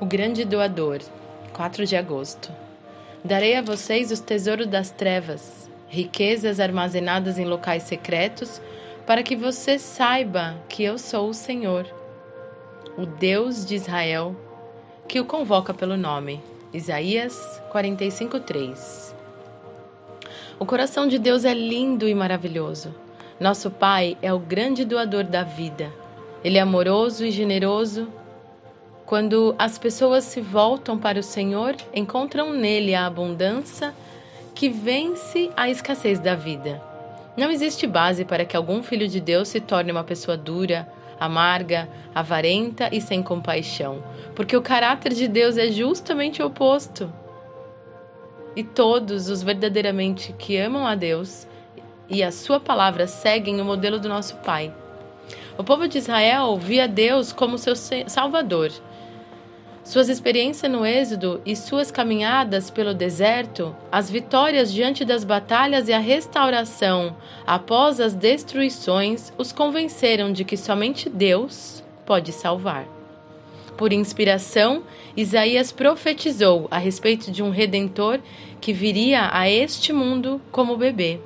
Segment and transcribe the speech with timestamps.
[0.00, 1.00] O grande doador,
[1.52, 2.50] 4 de agosto.
[3.22, 8.62] Darei a vocês os tesouros das trevas, riquezas armazenadas em locais secretos,
[9.06, 11.86] para que você saiba que eu sou o Senhor,
[12.96, 14.34] o Deus de Israel,
[15.06, 16.40] que o convoca pelo nome.
[16.72, 19.14] Isaías 45:3.
[20.58, 22.94] O coração de Deus é lindo e maravilhoso.
[23.38, 25.92] Nosso Pai é o grande doador da vida.
[26.42, 28.08] Ele é amoroso e generoso.
[29.10, 33.92] Quando as pessoas se voltam para o Senhor, encontram nele a abundância
[34.54, 36.80] que vence a escassez da vida.
[37.36, 40.88] Não existe base para que algum filho de Deus se torne uma pessoa dura,
[41.18, 44.00] amarga, avarenta e sem compaixão,
[44.36, 47.12] porque o caráter de Deus é justamente o oposto.
[48.54, 51.48] E todos os verdadeiramente que amam a Deus
[52.08, 54.72] e a sua palavra seguem o modelo do nosso Pai.
[55.58, 57.74] O povo de Israel via Deus como seu
[58.06, 58.70] Salvador.
[59.90, 65.92] Suas experiências no Êxodo e suas caminhadas pelo deserto, as vitórias diante das batalhas e
[65.92, 72.86] a restauração após as destruições os convenceram de que somente Deus pode salvar.
[73.76, 74.84] Por inspiração,
[75.16, 78.20] Isaías profetizou a respeito de um redentor
[78.60, 81.18] que viria a este mundo como bebê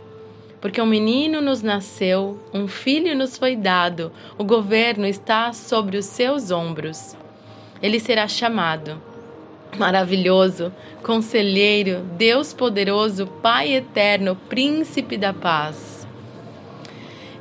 [0.58, 6.06] porque um menino nos nasceu, um filho nos foi dado, o governo está sobre os
[6.06, 7.14] seus ombros.
[7.82, 9.00] Ele será chamado
[9.78, 10.72] Maravilhoso,
[11.02, 16.06] Conselheiro, Deus Poderoso, Pai Eterno, Príncipe da Paz.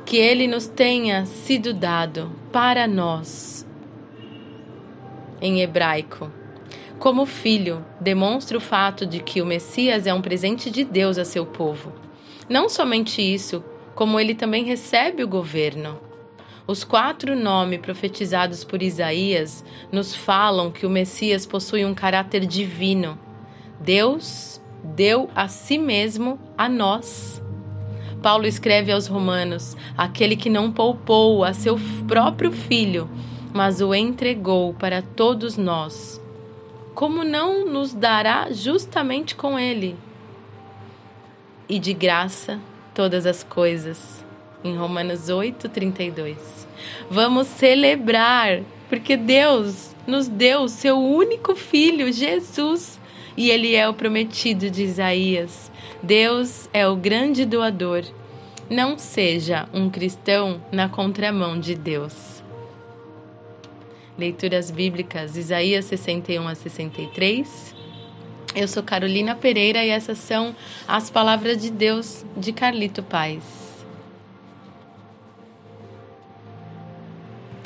[0.04, 3.66] Que ele nos tenha sido dado para nós.
[5.40, 6.30] Em hebraico.
[6.98, 11.24] Como filho, demonstra o fato de que o Messias é um presente de Deus a
[11.24, 11.92] seu povo.
[12.48, 15.98] Não somente isso, como ele também recebe o governo.
[16.66, 23.18] Os quatro nomes profetizados por Isaías nos falam que o Messias possui um caráter divino.
[23.80, 27.42] Deus deu a si mesmo a nós.
[28.22, 31.78] Paulo escreve aos Romanos: aquele que não poupou a seu
[32.08, 33.10] próprio filho,
[33.52, 36.20] mas o entregou para todos nós.
[36.94, 39.96] Como não nos dará justamente com ele?
[41.68, 42.60] e de graça
[42.94, 44.23] todas as coisas.
[44.64, 46.66] Em Romanos 8, 32.
[47.10, 52.98] Vamos celebrar, porque Deus nos deu o seu único filho, Jesus,
[53.36, 55.70] e ele é o prometido de Isaías.
[56.02, 58.04] Deus é o grande doador.
[58.70, 62.42] Não seja um cristão na contramão de Deus.
[64.16, 67.74] Leituras bíblicas, Isaías 61 a 63.
[68.54, 70.54] Eu sou Carolina Pereira e essas são
[70.86, 73.63] as palavras de Deus de Carlito Paz.